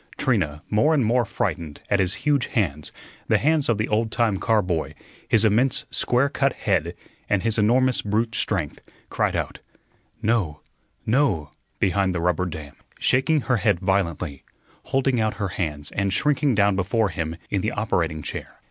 Trina, 0.17 0.63
more 0.67 0.95
and 0.95 1.05
more 1.05 1.25
frightened 1.25 1.83
at 1.87 1.99
his 1.99 2.15
huge 2.25 2.47
hands 2.47 2.91
the 3.27 3.37
hands 3.37 3.69
of 3.69 3.77
the 3.77 3.87
old 3.87 4.11
time 4.11 4.37
car 4.37 4.63
boy 4.63 4.95
his 5.27 5.45
immense 5.45 5.85
square 5.91 6.27
cut 6.27 6.53
head 6.53 6.95
and 7.29 7.43
his 7.43 7.59
enormous 7.59 8.01
brute 8.01 8.33
strength, 8.33 8.81
cried 9.11 9.35
out: 9.35 9.59
"No, 10.19 10.61
no," 11.05 11.51
behind 11.79 12.15
the 12.15 12.19
rubber 12.19 12.47
dam, 12.47 12.75
shaking 12.97 13.41
her 13.41 13.57
head 13.57 13.79
violently, 13.79 14.43
holding 14.85 15.21
out 15.21 15.35
her 15.35 15.49
hands, 15.49 15.91
and 15.91 16.11
shrinking 16.11 16.55
down 16.55 16.75
before 16.75 17.09
him 17.09 17.35
in 17.51 17.61
the 17.61 17.69
operating 17.69 18.23
chair. 18.23 18.55